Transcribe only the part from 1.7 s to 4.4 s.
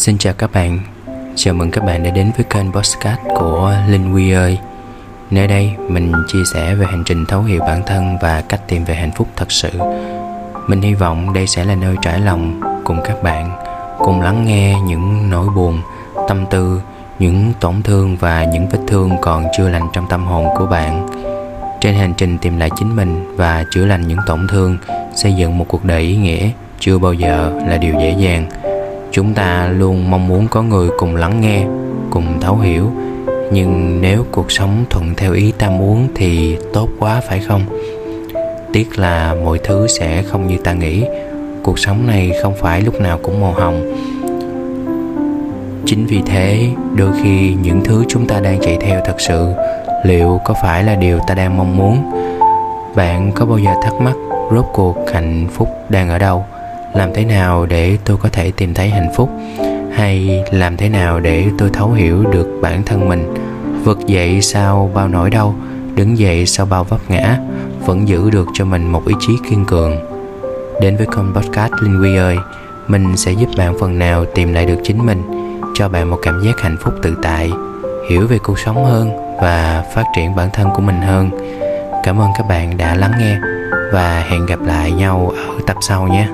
các bạn đã đến với kênh podcast của Linh Quy